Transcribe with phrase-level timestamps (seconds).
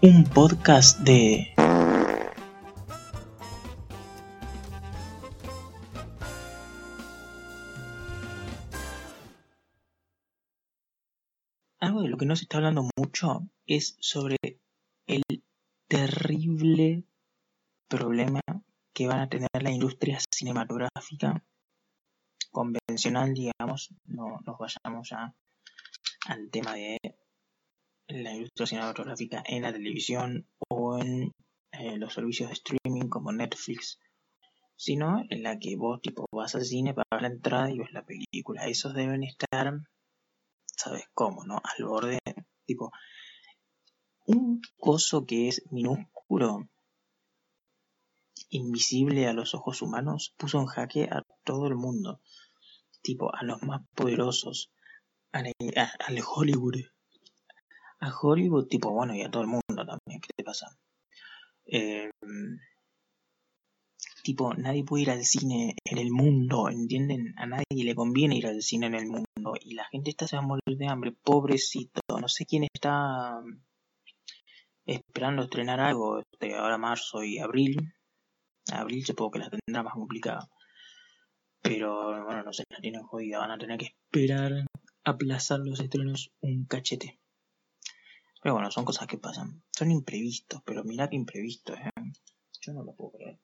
[0.00, 1.54] un podcast de...
[11.80, 14.36] Algo de lo que no se está hablando mucho es sobre
[15.06, 15.22] el
[15.88, 17.04] terrible
[17.88, 18.40] problema
[18.92, 21.42] que van a tener la industria cinematográfica
[22.52, 25.34] convencional, digamos, no nos vayamos ya
[26.26, 26.98] al tema de
[28.08, 31.32] la industria cinematográfica en la televisión o en
[31.72, 34.00] eh, los servicios de streaming como Netflix,
[34.76, 38.04] sino en la que vos tipo vas al cine, pagas la entrada y ves la
[38.04, 38.66] película.
[38.66, 39.80] Esos deben estar,
[40.64, 41.60] ¿sabes cómo, no?
[41.62, 42.18] Al borde,
[42.64, 42.90] tipo,
[44.26, 46.68] un coso que es minúsculo,
[48.48, 52.20] invisible a los ojos humanos, puso en jaque a todo el mundo,
[53.02, 54.70] tipo, a los más poderosos,
[55.32, 55.52] al
[56.26, 56.76] Hollywood
[58.00, 60.76] a Hollywood, tipo, bueno, y a todo el mundo también, ¿qué te pasa?
[61.66, 62.10] Eh,
[64.22, 67.34] tipo, nadie puede ir al cine en el mundo, ¿entienden?
[67.38, 70.36] A nadie le conviene ir al cine en el mundo y la gente está se
[70.36, 73.42] va a morir de hambre, pobrecito, no sé quién está
[74.86, 77.94] esperando estrenar algo, este, ahora marzo y abril,
[78.72, 80.48] abril supongo que la tendrá más complicada,
[81.62, 84.66] pero bueno, no sé, la tienen jodida, van a tener que esperar
[85.04, 87.18] aplazar los estrenos un cachete.
[88.42, 89.62] Pero bueno, son cosas que pasan.
[89.70, 91.90] Son imprevistos, pero mirá que imprevistos, ¿eh?
[92.60, 93.38] Yo no lo puedo creer.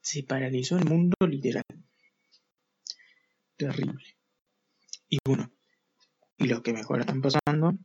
[0.00, 1.64] Se paralizó el mundo literal.
[3.56, 4.04] Terrible.
[5.08, 5.50] Y bueno,
[6.36, 7.78] y los que mejor están pasando,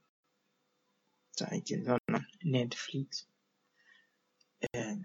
[1.31, 2.00] ¿sabes quién son?
[2.44, 3.28] Netflix.
[4.73, 4.98] Eh,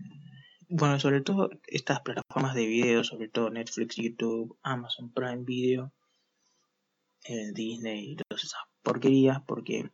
[0.68, 5.92] bueno, sobre todo estas plataformas de video, sobre todo Netflix, YouTube, Amazon Prime Video,
[7.24, 8.16] eh, Disney y
[8.86, 9.90] porquerías porque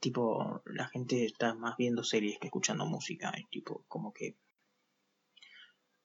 [0.00, 4.36] tipo la gente está más viendo series que escuchando música tipo como que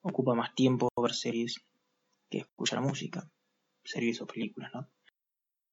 [0.01, 1.65] ocupa más tiempo ver series
[2.29, 3.27] que escuchar música
[3.83, 4.87] series o películas no